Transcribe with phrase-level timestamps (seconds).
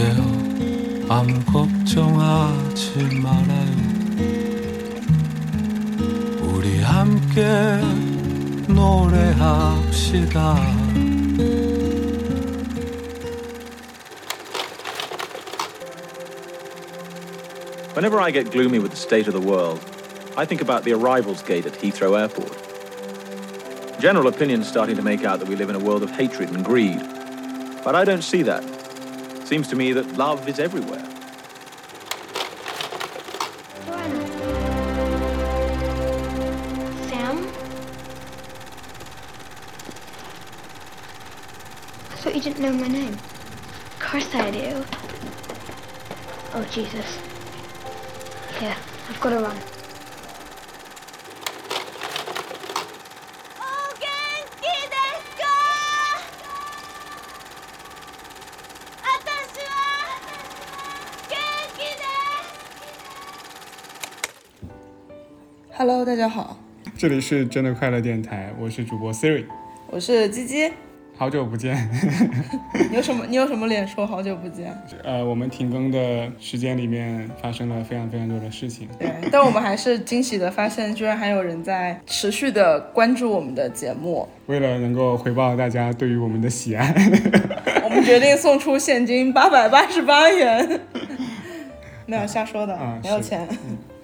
[0.00, 0.22] 그대여
[1.08, 3.76] 아무 걱정하지 말아요
[6.42, 7.42] 우리 함께
[8.68, 10.56] 노래합시다
[17.94, 19.80] Whenever I get gloomy with the state of the world,
[20.36, 22.52] I think about the arrivals gate at Heathrow Airport.
[23.98, 26.62] General opinion's starting to make out that we live in a world of hatred and
[26.62, 27.00] greed.
[27.82, 28.62] But I don't see that.
[29.51, 31.03] Seems to me that love is everywhere.
[37.09, 37.37] Sam?
[42.09, 43.11] I thought you didn't know my name.
[43.11, 44.85] Of course I do.
[46.53, 47.19] Oh, Jesus.
[48.57, 48.77] Here,
[49.09, 49.80] I've got to run.
[66.11, 66.57] 大家好，
[66.97, 69.45] 这里是真的快乐电台，我是主播 Siri，
[69.89, 70.69] 我是鸡鸡。
[71.15, 71.89] 好久不见。
[72.91, 73.25] 你有什么？
[73.29, 74.77] 你有什么脸说好久不见？
[75.05, 78.89] 呃，我们停更的时间里面发生了非常非常多的事情。
[78.99, 84.27] 对，但我们还是惊喜的发现，居然还有人在持续的关注我们的节目。
[84.47, 86.93] 为了能够回报大家对于我们的喜爱，
[87.85, 90.81] 我们决定送出现金八百八十八元。
[92.05, 93.47] 没有瞎说的，啊没有钱。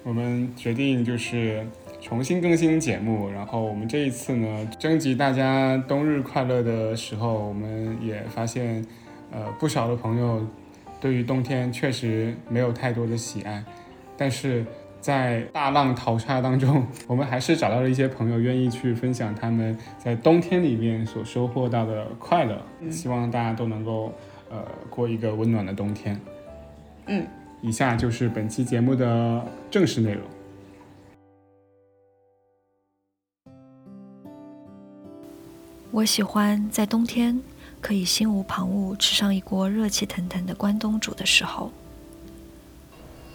[0.04, 1.66] 我们决定就是
[2.08, 3.30] 重新更新节目。
[3.30, 8.84] 然后我们这一次呢，征集大家冬日快乐的时候，我们也发现，
[9.30, 10.46] 呃，不少的朋友
[11.00, 13.62] 对于冬天确实没有太多的喜爱，
[14.16, 14.64] 但是。
[15.00, 22.60] 在大浪淘沙当中，我们还是找到了一些朋友愿意去分享他们在冬天里面所收获到的快乐。
[22.90, 24.12] 希望大家都能够
[24.50, 24.56] 呃
[24.90, 26.20] 过一个温暖的冬天。
[27.06, 27.24] 嗯，
[27.62, 30.22] 以下就是本期节目的正式内容。
[35.90, 37.40] 我喜欢在冬天
[37.80, 41.72] 可以心无旁骛吃上一锅热气腾腾的关东煮的时候。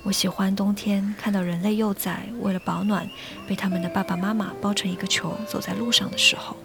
[0.04, 3.10] 我喜欢冬天看到人类幼崽为了保暖，
[3.48, 6.56] 被他们的爸爸妈妈包成一个球走在路上的时候。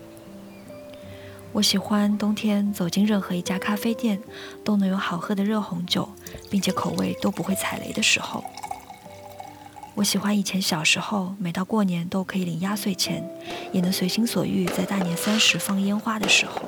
[1.53, 4.20] 我喜欢冬天走进任何一家咖啡店，
[4.62, 6.06] 都能有好喝的热红酒，
[6.50, 8.44] 并且口味都不会踩雷的时候。
[9.98, 13.28] 我喜欢以前小时候，每到过年都可以领压岁钱，
[13.72, 16.62] 也能随心所欲在大年三十放烟花的时候。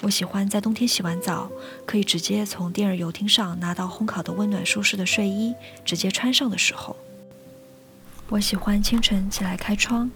[0.00, 1.50] 我喜欢在冬天洗完澡，
[1.84, 5.54] 可以直接从电热油汀上拿到烘烤的温暖舒适的睡衣，
[5.84, 6.96] 直接穿上的时候。
[8.30, 10.10] 我喜欢清晨起来开窗，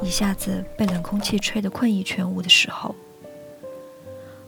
[0.00, 2.94] 一下子被冷空气吹得困意全无的时候。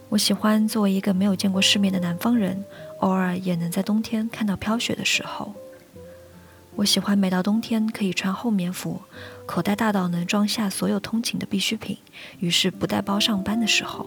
[0.08, 2.64] 我喜欢作为一个没有见过世面的南方人，
[3.00, 5.52] 偶尔也能在冬天看到飘雪的时候。
[6.76, 9.00] 我喜欢每到冬天可以穿厚棉服，
[9.46, 11.96] 口袋大到能装下所有通勤的必需品，
[12.38, 14.06] 于是不带包上班的时候。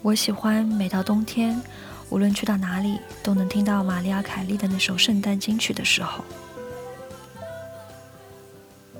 [0.00, 1.60] 我喜欢每到冬天，
[2.08, 6.24] 无论去到哪里，都能听到玛丽亚·凯莉的那首圣诞金曲的时候。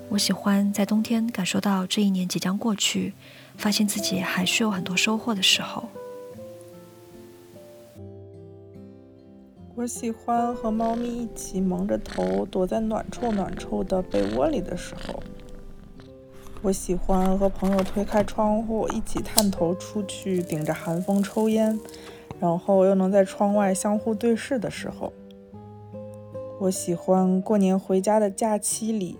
[0.09, 3.13] 我喜欢在冬天感受到这一年即将过去，
[3.57, 5.89] 发现自己还是有很多收获的时候。
[9.77, 15.21] 我喜欢和猫咪一起蒙着头躲在暖臭暖臭的被窝里的时候。
[16.63, 21.79] 我喜欢和朋友推开窗户，一起探头出去，顶着寒风抽烟，
[22.39, 25.13] 然后又能在窗外相互对视的时候。
[26.59, 29.19] 我喜欢过年回家的假期里，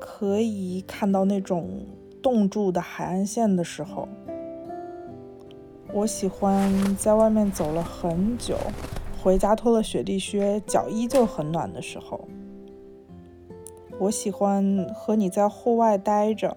[0.00, 1.86] 可以看到那种
[2.20, 4.08] 冻住的海岸线的时候。
[5.92, 8.56] 我喜欢在外面走了很久，
[9.22, 12.26] 回家脱了雪地靴，脚依旧很暖的时候。
[13.98, 16.56] 我喜欢和你在户外待着，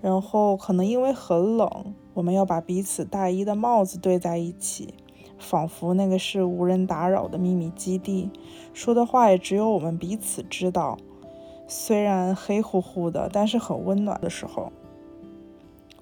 [0.00, 4.94] 然后可能因为很冷，我们要把彼此大衣的帽子对在一起，
[5.38, 8.30] 仿佛那个是无人打扰的秘密基地，
[8.72, 10.96] 说的话也只有我们彼此知道。
[11.66, 14.72] 虽然黑乎乎的，但是很温暖的时候。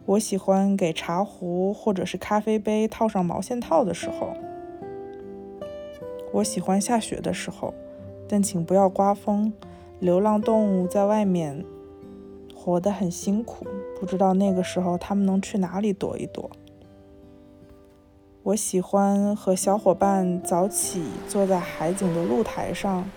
[0.05, 4.37] 我喜欢给茶壶或者是咖啡杯套上毛线套的时候。
[6.37, 7.73] 我喜欢下雪的时候，
[8.29, 9.51] 但请不要刮风。
[10.01, 11.65] 流浪动物在外面
[12.55, 13.67] 活得很辛苦，
[13.99, 16.51] 不知道那个时候它们能去哪里躲一躲。
[18.43, 23.11] 我喜欢和小伙伴早起，坐在海景的露台上，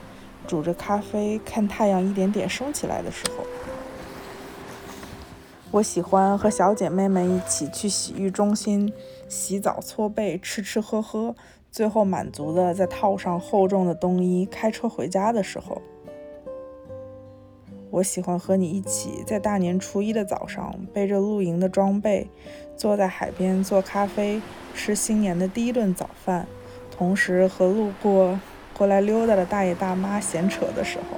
[0.48, 3.44] 煮着咖啡，看太阳一点点升起来的时候。
[5.72, 8.92] 我喜欢和小姐妹们一起去洗浴中心
[9.28, 11.36] 洗澡、搓背、吃吃喝喝，
[11.72, 15.82] 最后满足的再套上厚重的冬衣，开车回家的时候。
[17.92, 22.28] 我喜欢和你一起在大年初一的早上，背着露营的装备，
[22.78, 24.40] 坐在海边做咖啡，
[24.76, 26.46] 吃新年的第一顿早饭，
[26.92, 28.40] 同时和路过
[28.78, 31.18] 过来溜达的大爷大妈闲扯的时候。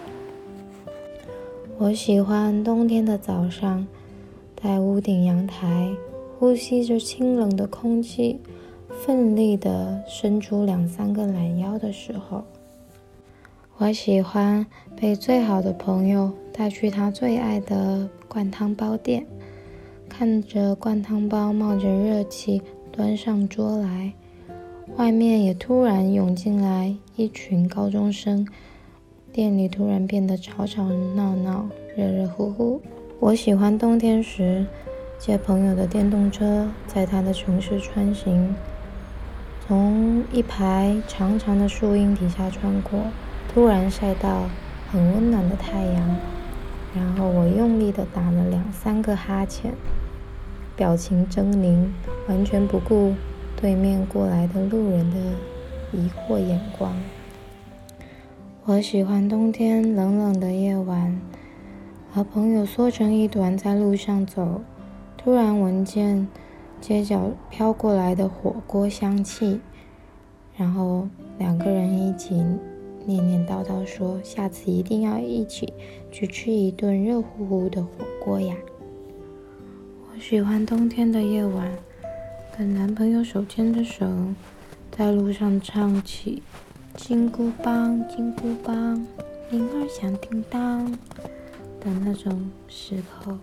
[1.77, 3.85] 我喜欢冬天的早上，
[4.55, 5.89] 在屋顶阳台，
[6.39, 8.39] 呼吸着清冷的空气，
[9.03, 12.43] 奋力地伸出两三个懒腰的时候。
[13.77, 14.63] 我喜欢
[14.95, 19.25] 被最好的朋友带去他最爱的灌汤包店，
[20.07, 22.61] 看着灌汤包冒着热气
[22.91, 24.13] 端上桌来，
[24.97, 28.47] 外面也突然涌进来一群高中生，
[29.33, 32.79] 店里突然变得吵吵闹闹、热热乎乎。
[33.19, 34.63] 我喜欢冬天时
[35.17, 38.53] 借朋友的电动车，在他的城市穿行，
[39.71, 42.99] 从一排长长的树荫底下穿过。
[43.47, 44.49] 突然晒到
[44.91, 46.17] 很温暖的太阳，
[46.93, 49.71] 然后我用力的打了两三个哈欠，
[50.75, 51.85] 表情狰狞，
[52.27, 53.15] 完全不顾
[53.55, 55.17] 对面过来的路人的
[55.93, 56.93] 疑惑眼光。
[58.65, 61.17] 我喜欢冬天冷冷的夜晚，
[62.11, 64.59] 和朋友缩成一团在路上走，
[65.17, 66.27] 突然闻见
[66.81, 69.61] 街角飘过来的火锅香气，
[70.57, 71.07] 然后
[71.37, 72.43] 两个人一起。
[73.03, 75.73] 念念叨叨说：“下次一定要一起
[76.11, 78.55] 去吃一顿热乎乎的火锅呀！”
[80.13, 81.71] 我喜欢冬天的夜晚，
[82.55, 84.05] 跟男朋友手牵着手，
[84.91, 86.43] 在路上唱起
[87.03, 89.03] 《金箍棒，金箍棒，
[89.49, 90.85] 铃儿响叮当》
[91.79, 93.35] 的那种时候。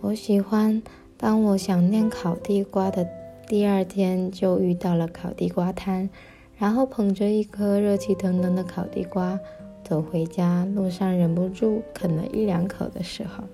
[0.00, 0.80] 我喜欢
[1.22, 3.08] 当我想念烤地瓜的
[3.46, 6.10] 第二天，就遇到了烤地瓜摊。
[6.58, 9.38] 然后捧着一颗热气腾腾的烤地瓜
[9.84, 13.44] 走回家，路上忍不住啃了一两口的时候，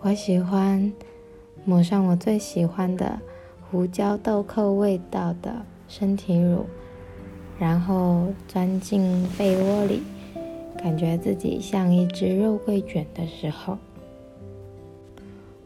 [0.00, 0.90] 我喜欢
[1.66, 3.20] 抹上我最喜欢的
[3.70, 5.54] 胡椒豆蔻味道的
[5.88, 6.64] 身体乳，
[7.58, 10.02] 然后钻进被窝里，
[10.78, 13.76] 感觉自己像一只肉桂卷的时候，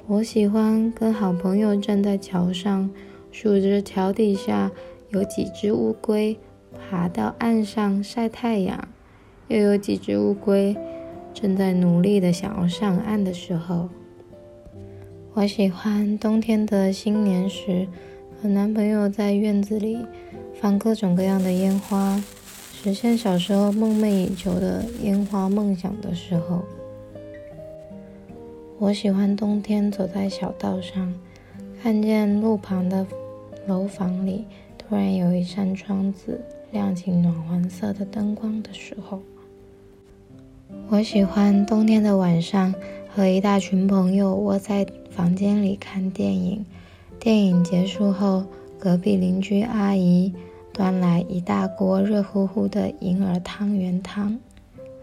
[0.07, 2.91] 我喜欢跟好朋友站在桥上，
[3.33, 4.71] 数着桥底下。
[5.11, 6.37] 有几只乌龟
[6.77, 8.89] 爬到岸上晒太阳，
[9.47, 10.77] 又有几只乌龟
[11.33, 13.89] 正在努力的想要上岸的时候。
[15.35, 17.87] 我喜欢冬天的新年时，
[18.43, 20.05] 和男朋友在院子里
[20.61, 22.21] 放各种各样的烟花，
[22.73, 26.65] 实现小时候梦寐以求的烟花梦想的时候。
[28.77, 31.15] 我喜欢冬天走在小道上，
[31.81, 33.07] 看见路旁的
[33.67, 34.45] 楼房里。
[34.77, 39.23] 突然有一扇窗子亮起暖黄色的灯光的时候，
[40.89, 42.75] 我喜欢冬天的晚上
[43.09, 46.67] 和一大群朋友窝在房间里看电影。
[47.19, 48.45] 电影结束后，
[48.79, 50.35] 隔壁邻居阿姨
[50.73, 54.39] 端来一大锅热乎乎的银耳汤圆汤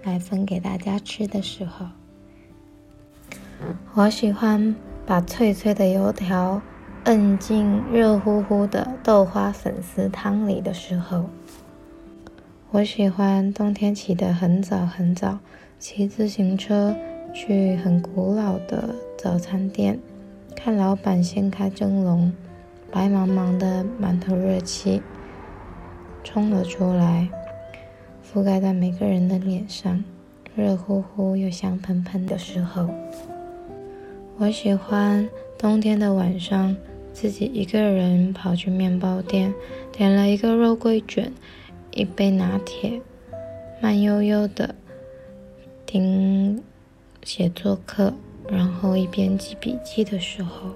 [0.04, 1.88] 来分给大家吃的时候，
[3.94, 4.74] 我喜欢
[5.06, 6.62] 把脆脆的油条。
[7.06, 11.26] 摁进热乎乎的豆花粉丝汤里的时候，
[12.70, 15.40] 我喜欢冬天起得很早很早，
[15.80, 16.96] 骑自行车
[17.34, 20.00] 去很古老的早餐店，
[20.56, 22.32] 看老板掀开蒸笼，
[22.92, 25.02] 白茫茫的馒头热气
[26.24, 27.28] 冲了出来，
[28.24, 30.04] 覆盖在每个人的脸上，
[30.56, 32.88] 热乎乎又香喷喷的时候，
[34.42, 36.76] 我喜欢冬天的晚上。
[37.14, 39.54] 自己一个人跑去面包店，
[39.92, 41.32] 点了一个肉桂卷，
[41.92, 43.00] 一杯拿铁，
[43.80, 44.74] 慢悠悠的
[45.86, 46.64] 听
[47.22, 48.12] 写作课，
[48.50, 50.72] 然后一边记笔记的时候。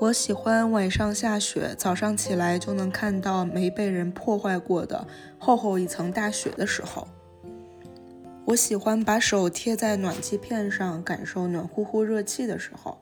[0.00, 5.06] 我喜欢晚上下雪，早上起来就能看到没被人破坏过的
[5.38, 7.06] 厚厚一层大雪的时候。
[8.48, 12.96] 我喜欢把手贴在暖气片上，感受暖乎乎热气的时候。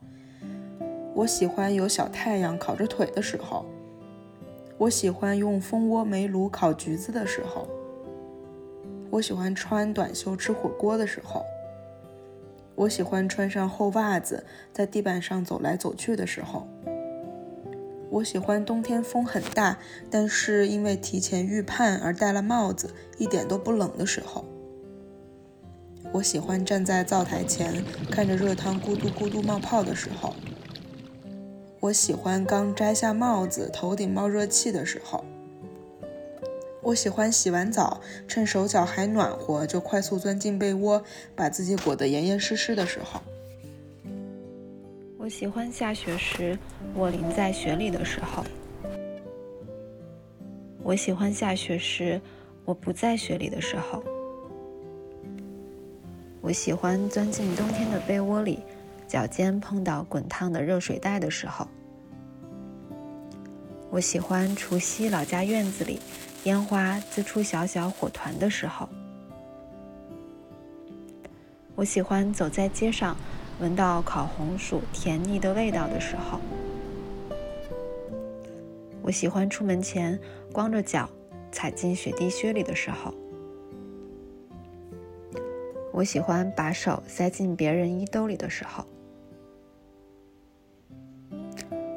[1.15, 3.65] 我喜欢有小太阳烤着腿的时候，
[4.77, 7.69] 我喜欢用蜂窝煤炉烤橘子的时候，
[9.09, 11.45] 我喜欢穿短袖吃火锅的时候，
[12.75, 16.67] 我喜欢穿上厚袜子在地板上走来走去的时候，
[18.11, 19.79] 我喜欢冬天风很大，
[20.11, 24.45] 但是因为提前预判而戴了帽子，一点都不冷的时候。
[26.13, 30.35] 我喜欢站在灶台前，看着热汤咕嘟咕嘟冒泡的时候。
[31.81, 35.25] 我喜欢刚摘下帽子，头顶冒热气的时候。
[36.83, 41.03] 我喜欢洗完澡，趁手脚还暖和，就快速钻进被窝，
[41.35, 43.21] 把自己裹得严严实实的时候。
[45.19, 46.57] 我喜欢下雪时，
[46.95, 48.45] 我淋在雪里的时候。
[50.83, 52.21] 我喜欢下雪时，
[52.65, 54.03] 我不在雪里的时候。
[56.47, 58.61] 我喜欢钻进冬天的被窝里。
[59.09, 61.67] 脚尖碰到滚烫的热水袋的时候，
[63.91, 66.01] 我喜欢除夕老家院子里
[66.45, 68.89] 烟花滋出小小火团的时候，
[71.75, 73.17] 我喜欢走在街上
[73.61, 76.41] 闻到烤红薯甜腻的味道的时候，
[79.03, 80.19] 我喜欢出门前
[80.53, 81.09] 光着脚
[81.51, 83.13] 踩进雪地靴里的时候。
[85.97, 88.85] 我喜欢把手塞进别人衣兜里的时候。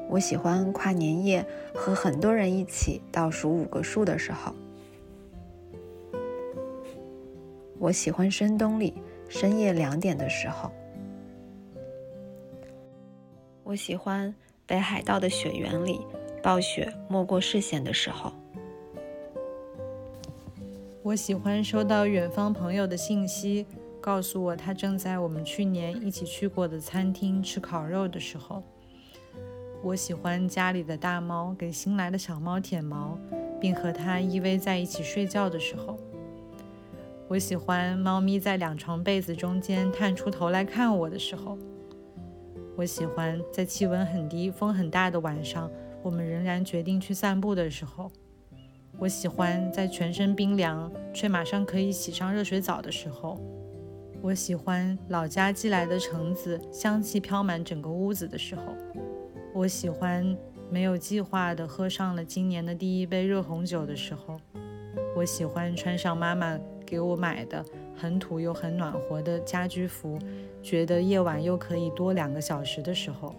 [0.08, 4.56] 我喜欢跨年夜和很多人一起倒数五个数的时候。
[7.78, 8.94] 我喜欢深冬里
[9.28, 10.72] 深夜两点的时候。
[13.64, 14.34] 我喜欢
[14.66, 16.00] 北海道的雪原里
[16.42, 18.32] 暴雪没过视线的时候。
[21.02, 23.66] 我喜欢收到远方朋友的信息，
[24.10, 28.64] 告诉我他正在我们去年一起去过的餐厅吃烤肉的时候。
[29.84, 33.20] 我喜欢家里的大猫给新来的小猫舔毛，
[33.62, 35.96] 并和它依偎在一起睡觉的时候。
[37.28, 41.56] 我喜欢猫咪在两床被子中间探出头来看我的时候。
[42.76, 45.70] 我喜欢在气温很低、风很大的晚上，
[46.02, 48.12] 我们仍然决定去散步的时候。
[48.98, 53.40] 我喜欢在全身冰凉却马上可以洗上热水澡的时候。
[54.22, 58.64] 我喜欢老家寄来的橙子，香气飘满整个屋子的时候。
[59.54, 60.38] 我喜欢
[60.70, 64.38] 没有计划地喝上了今年的第一杯热红酒的时候，
[65.16, 67.64] 我喜欢穿上妈妈给我买的
[67.96, 70.20] 很土又很暖和的家居服，
[70.62, 73.34] 觉得夜晚又可以多两个小时的时候，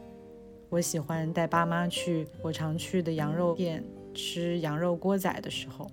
[0.70, 3.84] 我喜欢带爸妈去我常去的羊肉店
[4.14, 5.86] 吃羊肉锅仔的时候，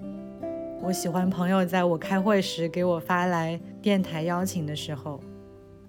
[0.80, 5.20] 我喜欢朋友在我开会时给我发来电台邀请的时候，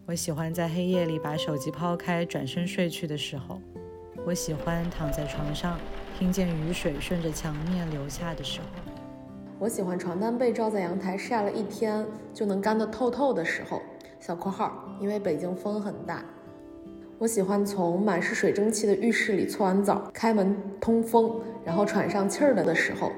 [0.07, 3.61] 我喜欢在黑夜里把手机抛开转身睡去的时候。
[4.27, 5.79] 我喜欢躺在床上，
[6.19, 8.67] 听见雨水顺着墙面流下的时候。
[9.59, 12.05] 我喜欢床单被罩在阳台晒了一天
[12.35, 13.81] 就能干得透透的时候。
[14.19, 16.25] 小括号，因为北京风很大。
[17.19, 23.13] 我喜欢从满是水蒸气的浴室里搓完澡，开门通风，然后喘上气儿了的时候。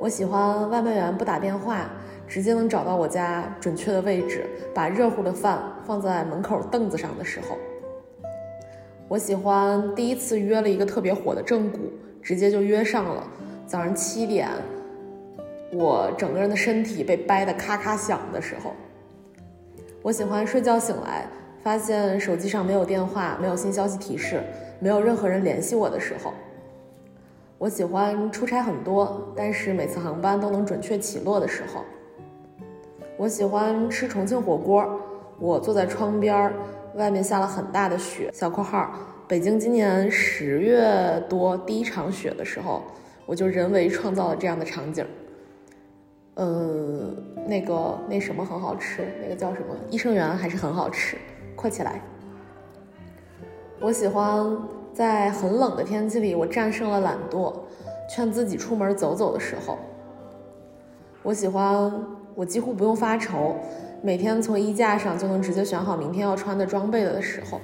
[0.00, 1.90] 我喜欢外卖员不打电话，
[2.26, 7.58] 直接能找到我家准确的位置，把热乎的饭放在门口凳子上的时候。
[9.08, 11.80] 我喜欢第一次约了一个特别火的正骨，
[12.22, 13.22] 直接就约上了。
[13.66, 14.48] 早上七点，
[15.70, 18.72] 我整个人的身体被掰得咔咔响的时候。
[20.00, 21.26] 我喜欢睡觉醒来，
[21.62, 24.42] 发现手机上没有电话，没有新消息提示，
[24.78, 26.32] 没有任何人联系我的时候。
[27.60, 31.84] 我喜欢出差很多，但是每次航班都能准确起落的时候。
[33.18, 34.98] 我喜欢吃重庆火锅，
[35.38, 36.54] 我坐在窗边儿。
[36.94, 38.30] 外面下了很大的雪。
[38.32, 38.90] 小括号，
[39.28, 42.82] 北京今年十月多第一场雪的时候，
[43.26, 45.04] 我就人为创造了这样的场景。
[46.36, 47.14] 呃，
[47.46, 49.76] 那个那什么很好吃，那个叫什么？
[49.90, 51.18] 益生元还是很好吃。
[51.54, 52.00] 快起来！
[53.80, 54.58] 我喜欢
[55.00, 57.54] 在很冷的天气里，我战胜了懒惰，
[58.06, 59.78] 劝自己出门走走的时候。
[61.22, 61.90] 我喜欢，
[62.34, 63.56] 我几乎不用发愁。
[64.02, 67.58] 每天从衣架上就能直接选好明天要穿的装备了的时候，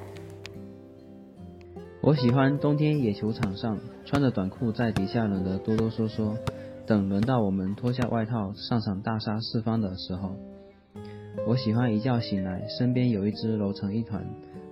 [2.01, 6.35] 我喜欢冬天野球场上穿着短裤在底下冷得哆哆嗦嗦，
[6.87, 10.31] 等轮到我们脱下外套上场大杀四方的时候，
[11.47, 14.25] 我喜欢一觉醒来身边有一只揉成一团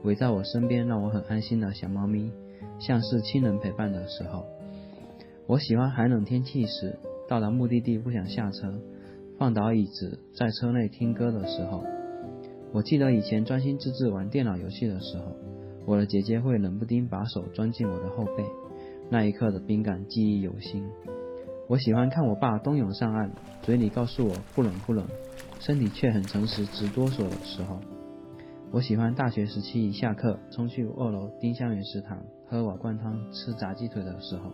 [0.03, 2.33] 围在我身边让我很安心的小猫咪，
[2.79, 4.45] 像是亲人陪伴的时候，
[5.47, 8.75] 我喜欢寒冷天气时到达目的地不想下车。
[9.37, 11.83] 放倒椅子，在车内听歌的时候，
[12.73, 15.25] 我记得以前专心致志玩电脑游戏的时候，
[15.87, 18.45] 我的姐姐会冷不丁把手钻进我的后背，
[19.11, 20.89] 那一刻的冰感记忆犹新。
[21.67, 25.05] 我喜欢看我爸冬泳上岸，嘴里告诉我不冷不冷，
[25.59, 27.81] 身体却很诚实直哆嗦的时候。
[28.71, 32.23] 我喜欢大学时期一下课冲去二楼丁香园食堂
[32.55, 34.53] 喝瓦罐汤吃炸鸡腿的时候。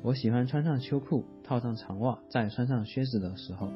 [0.00, 3.66] 我喜欢穿上秋裤，套上长袜，再穿上靴子的时候，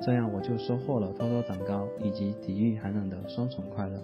[0.00, 4.00] 这样我就收获了偷偷长高以及抵御寒冷的双重快乐。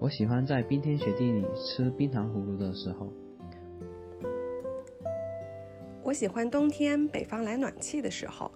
[0.00, 3.12] 我喜欢在冰天雪地里吃冰糖葫芦的时候。
[6.02, 8.50] 我喜欢冬天北方来暖气的时候，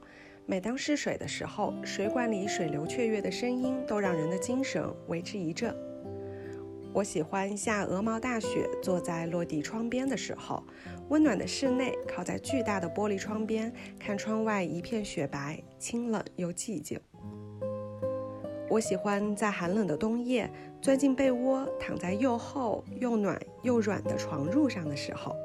[0.45, 5.73] 每当试水的时候，水管里水流雀跃的声音都让人的精神为之一振。
[6.97, 10.65] 我喜欢下鹅毛大雪，坐在落地窗边的时候，
[11.11, 16.99] 温暖的室内，靠在巨大的玻璃窗边，看窗外一片雪白，清冷又寂静。
[18.71, 20.51] 我喜欢在寒冷的冬夜，
[20.81, 25.37] 钻进被窝，躺在又厚又暖又软的床褥上的时候。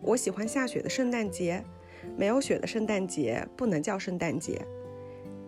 [0.00, 1.62] 我喜欢下雪的圣诞节，
[2.16, 4.66] 没有雪的圣诞节不能叫圣诞节。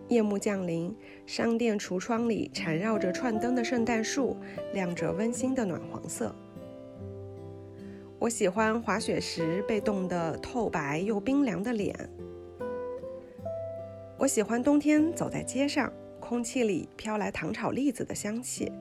[0.09, 0.93] 夜幕降临，
[1.27, 4.35] 商店橱窗里缠绕着串灯的圣诞树，
[4.73, 6.33] 亮着温馨的暖黄色。
[8.17, 11.95] 我喜欢滑雪时被冻得透白又冰凉的脸。
[14.17, 18.71] 我喜欢冬天走在街上，空气里飘来糖炒栗子的香气。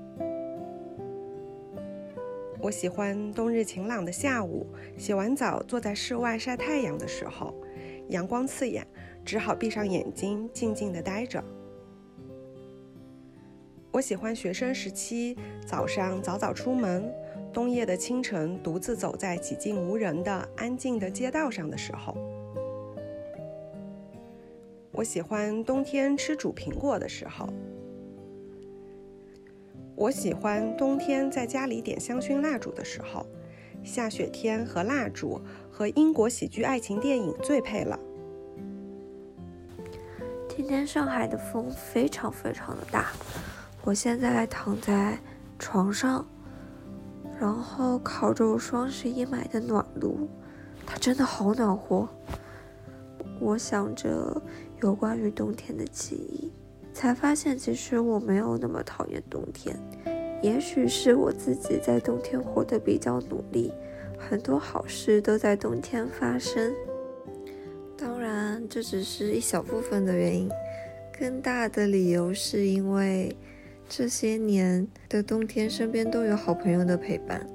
[2.61, 4.67] 我喜欢冬日晴朗的下午，
[4.97, 7.55] 洗完澡坐在室外晒太阳的时候，
[8.09, 8.85] 阳光刺眼，
[9.29, 11.45] 只好闭上眼睛静静地待着。
[13.93, 17.13] 我喜欢学生时期早上早早出门，
[17.53, 22.17] 冬夜的清晨独自走在寂静无人的安静的街道上的时候。
[24.93, 27.47] 我喜欢冬天吃煮苹果的时候。
[29.95, 33.27] 我喜欢冬天在家里点香薰蜡烛的时候，
[33.85, 35.39] 下雪天和蜡烛
[35.71, 38.01] 和英国喜剧爱情电影最配了。
[40.69, 43.07] 今天上海的风非常非常的大，
[43.85, 45.19] 我现在躺在
[45.59, 46.23] 床上，
[47.41, 50.29] 然后烤着我双十一买的暖炉，
[50.85, 52.07] 它真的好暖和。
[53.41, 54.43] 我想着
[54.83, 56.53] 有关于冬天的记忆。
[56.93, 59.75] 才发现，其实我没有那么讨厌冬天。
[60.43, 63.73] 也许是我自己在冬天活得比较努力，
[64.19, 66.75] 很多好事都在冬天发生。
[68.69, 70.49] 这只是一小部分的原因，
[71.19, 73.35] 更大的理由是因为
[73.89, 77.47] 这些年的冬天身边都有好朋友的陪伴。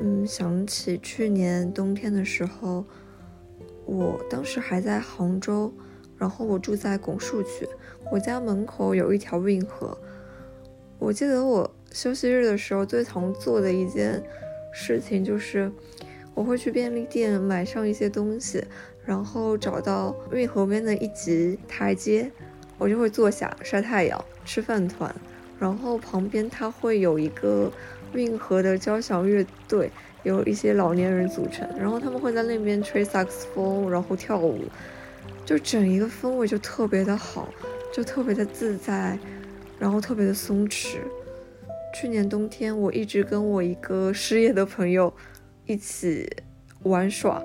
[0.00, 2.84] 嗯，想起去年冬天的时候，
[3.84, 5.72] 我当时还在杭州。
[6.16, 7.68] 然后我住在拱墅区，
[8.10, 9.98] 我家门口有一条运河。
[10.98, 14.22] 我记得我休息日的时候最常做的一件
[14.72, 15.70] 事情就是，
[16.32, 18.64] 我会去便利店买上一些东西，
[19.04, 22.30] 然后找到运河边的一级台阶，
[22.78, 25.14] 我就会坐下晒太阳、吃饭团。
[25.58, 27.70] 然后旁边它会有一个
[28.12, 29.90] 运河的交响乐队，
[30.22, 34.64] 有一些老年人组成，然后他们会在那边吹萨克斯风，然后跳舞。
[35.46, 37.48] 就整一个氛围就特别的好，
[37.92, 39.18] 就特别的自在，
[39.78, 40.96] 然后特别的松弛。
[41.94, 45.12] 去年冬天，我一直跟我一个失业的朋友
[45.66, 46.28] 一起
[46.82, 47.42] 玩耍，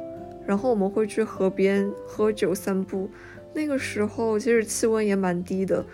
[0.50, 3.08] 然后我们会去河边喝酒散步。
[3.54, 5.86] 那个时候其实气温也蛮低的，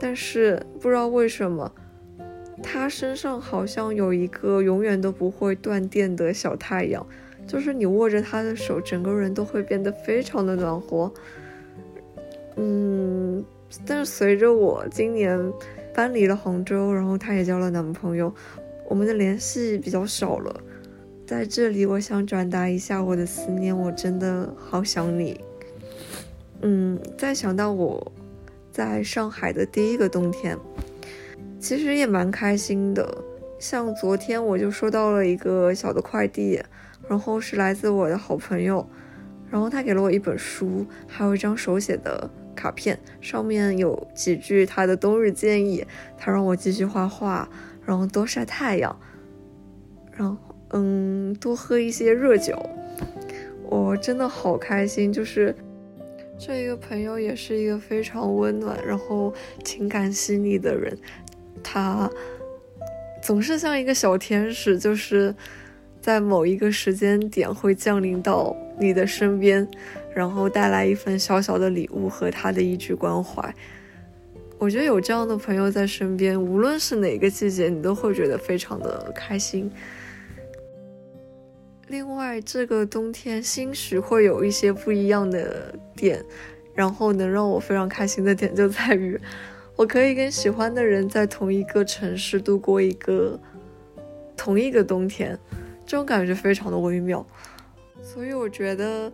[0.00, 1.72] 但是不知道为什么，
[2.60, 7.06] 他身上好像有一个永远都不会断电的小太阳。
[7.46, 11.12] 就是你握着他的手，整个人都会变得非常的暖和。
[12.56, 13.44] 嗯，
[13.86, 15.52] 但是随着我今年
[15.94, 18.34] 搬离了杭州，然后他也交了男朋友，
[18.88, 20.60] 我们的联系比较少了。
[21.30, 25.40] 在这里，我想转达一下我的思念，我真的好想你。
[26.62, 28.10] 嗯，再想到我
[28.72, 30.58] 在上海的第一个冬天，
[31.60, 33.16] 其实也蛮开心的。
[33.60, 36.60] 像昨天我就收到了一个小的快递。
[37.08, 38.84] 然后是来自我的好朋友，
[39.48, 45.86] 然后他给了我一本书，还有一张手写的卡片，上面有几句他的冬日建议。
[46.18, 47.48] 他让我继续画画，
[47.86, 48.98] 然后多晒太阳，
[50.12, 50.36] 然后
[50.70, 52.58] 嗯，多喝一些热酒。
[53.64, 55.54] 我真的好开心，就是
[56.38, 59.32] 这一个朋友也是一个非常温暖，然后
[59.64, 60.96] 情感细腻的人，
[61.62, 62.10] 他
[63.22, 65.34] 总是像一个小天使，就是。
[66.02, 69.68] 在某一个时间点会降临到你的身边，
[70.14, 73.54] 然后带来一份小小的礼物和他的一句关怀。
[74.56, 79.70] 我觉得有这样的朋友在身边，无论是哪个季节，你都会觉得非常的开心。
[81.90, 86.24] 另外，这个冬天兴许会有一些不一样的点，
[86.72, 89.20] 然后能让我非常开心的点就在于，
[89.74, 93.36] 我可以跟喜欢的人在同一个城市度过一个
[94.36, 95.36] 同一个冬天。
[95.84, 97.26] 这种感觉非常的微妙，
[98.00, 99.12] 所以我觉得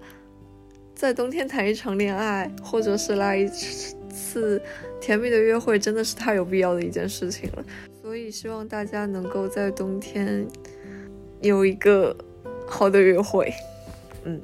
[0.95, 4.61] 在冬天谈一场恋爱，或者是来一次
[5.01, 7.65] 甜蜜的约会，真的是太有必要的一件事情了。
[8.03, 10.47] 所以希望大家能够在冬天
[11.41, 12.15] 有一个
[12.67, 13.53] 好的约会。
[14.25, 14.41] 嗯。